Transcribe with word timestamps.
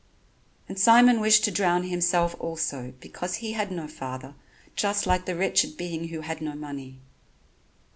And 0.67 0.79
Simon 0.79 1.19
wished 1.19 1.43
to 1.43 1.51
drown 1.51 1.83
himself 1.83 2.35
also 2.39 2.95
because 2.99 3.35
he 3.35 3.51
had 3.51 3.71
no 3.71 3.87
father, 3.87 4.33
just 4.75 5.05
like 5.05 5.25
the 5.27 5.35
wretched 5.35 5.77
being 5.77 6.07
who 6.07 6.21
had 6.21 6.41
no 6.41 6.55
money. 6.55 7.01